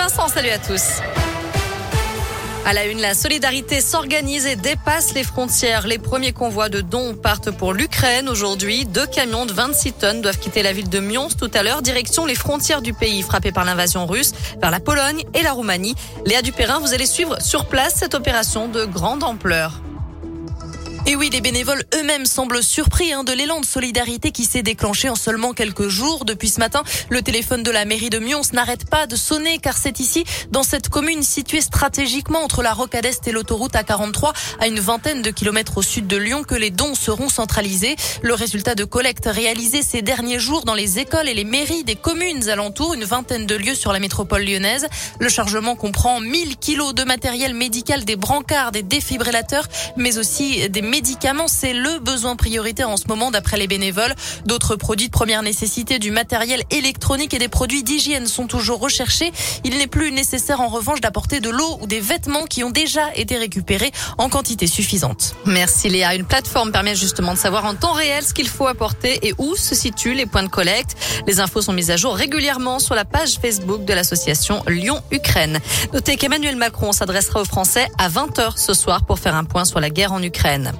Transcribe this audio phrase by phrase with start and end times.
[0.00, 1.02] Vincent, salut à tous.
[2.64, 5.86] À la une, la solidarité s'organise et dépasse les frontières.
[5.86, 8.86] Les premiers convois de dons partent pour l'Ukraine aujourd'hui.
[8.86, 12.24] Deux camions de 26 tonnes doivent quitter la ville de Mions tout à l'heure, direction
[12.24, 15.94] les frontières du pays frappé par l'invasion russe, vers la Pologne et la Roumanie.
[16.24, 19.82] Léa Dupérin, vous allez suivre sur place cette opération de grande ampleur.
[21.10, 25.08] Et oui, les bénévoles eux-mêmes semblent surpris hein, de l'élan de solidarité qui s'est déclenché
[25.08, 26.24] en seulement quelques jours.
[26.24, 29.76] Depuis ce matin, le téléphone de la mairie de Mions n'arrête pas de sonner car
[29.76, 30.22] c'est ici,
[30.52, 35.20] dans cette commune située stratégiquement entre la Rocade Est et l'autoroute A43, à une vingtaine
[35.20, 37.96] de kilomètres au sud de Lyon, que les dons seront centralisés.
[38.22, 41.96] Le résultat de collecte réalisé ces derniers jours dans les écoles et les mairies des
[41.96, 44.86] communes alentours, une vingtaine de lieux sur la métropole lyonnaise.
[45.18, 49.66] Le chargement comprend 1000 kilos de matériel médical, des brancards, des défibrillateurs,
[49.96, 50.99] mais aussi des médicaments,
[51.46, 54.14] c'est le besoin prioritaire en ce moment d'après les bénévoles.
[54.44, 59.32] D'autres produits de première nécessité, du matériel électronique et des produits d'hygiène sont toujours recherchés.
[59.64, 63.14] Il n'est plus nécessaire en revanche d'apporter de l'eau ou des vêtements qui ont déjà
[63.14, 65.34] été récupérés en quantité suffisante.
[65.46, 66.14] Merci Léa.
[66.14, 69.56] Une plateforme permet justement de savoir en temps réel ce qu'il faut apporter et où
[69.56, 70.96] se situent les points de collecte.
[71.26, 75.60] Les infos sont mises à jour régulièrement sur la page Facebook de l'association Lyon-Ukraine.
[75.92, 79.80] Notez qu'Emmanuel Macron s'adressera aux Français à 20h ce soir pour faire un point sur
[79.80, 80.72] la guerre en Ukraine.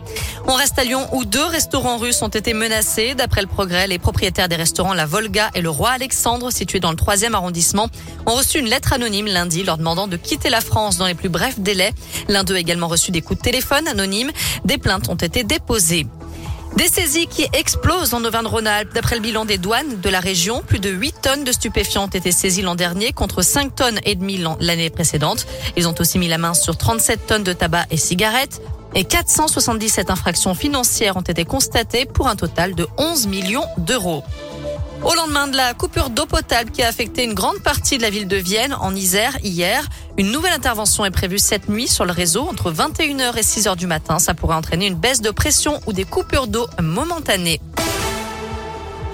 [0.46, 3.14] On reste à Lyon où deux restaurants russes ont été menacés.
[3.14, 6.90] D'après le progrès, les propriétaires des restaurants La Volga et le Roi Alexandre, situés dans
[6.90, 7.88] le troisième arrondissement,
[8.26, 11.28] ont reçu une lettre anonyme lundi leur demandant de quitter la France dans les plus
[11.28, 11.92] brefs délais.
[12.28, 14.32] L'un d'eux a également reçu des coups de téléphone anonymes.
[14.64, 16.06] Des plaintes ont été déposées.
[16.76, 18.94] Des saisies qui explosent en Auvergne-Rhône-Alpes.
[18.94, 22.08] D'après le bilan des douanes de la région, plus de 8 tonnes de stupéfiants ont
[22.08, 25.46] été saisies l'an dernier contre 5 tonnes et demie l'année précédente.
[25.76, 28.60] Ils ont aussi mis la main sur 37 tonnes de tabac et cigarettes
[28.94, 34.22] et 477 infractions financières ont été constatées pour un total de 11 millions d'euros.
[35.02, 38.10] Au lendemain de la coupure d'eau potable qui a affecté une grande partie de la
[38.10, 39.88] ville de Vienne en Isère hier,
[40.18, 43.86] une nouvelle intervention est prévue cette nuit sur le réseau entre 21h et 6h du
[43.86, 44.18] matin.
[44.18, 47.62] Ça pourrait entraîner une baisse de pression ou des coupures d'eau momentanées.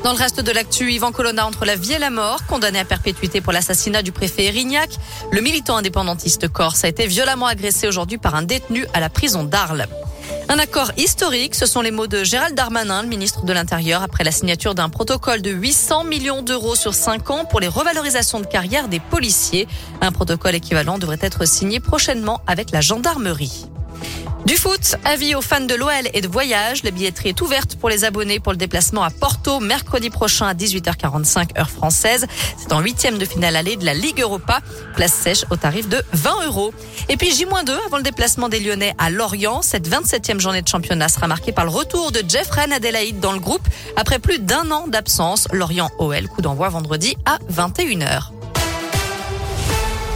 [0.07, 2.85] Dans le reste de l'actu, Yvan Colonna entre la vie et la mort, condamné à
[2.85, 4.91] perpétuité pour l'assassinat du préfet Erignac.
[5.33, 9.43] Le militant indépendantiste corse a été violemment agressé aujourd'hui par un détenu à la prison
[9.43, 9.89] d'Arles.
[10.49, 14.23] Un accord historique, ce sont les mots de Gérald Darmanin, le ministre de l'Intérieur, après
[14.23, 18.47] la signature d'un protocole de 800 millions d'euros sur 5 ans pour les revalorisations de
[18.47, 19.67] carrière des policiers.
[20.01, 23.67] Un protocole équivalent devrait être signé prochainement avec la gendarmerie.
[24.47, 26.85] Du foot, avis aux fans de l'OL et de voyage.
[26.85, 30.55] La billetterie est ouverte pour les abonnés pour le déplacement à Porto mercredi prochain à
[30.55, 32.29] 18h45 heure française.
[32.57, 34.61] C'est en huitième de finale allée de la Ligue Europa.
[34.95, 36.73] Place sèche au tarif de 20 euros.
[37.09, 39.63] Et puis J-2 avant le déplacement des Lyonnais à Lorient.
[39.63, 43.41] Cette 27e journée de championnat sera marquée par le retour de Jeffrey Adelaide dans le
[43.41, 45.49] groupe après plus d'un an d'absence.
[45.51, 48.36] Lorient OL, coup d'envoi vendredi à 21h.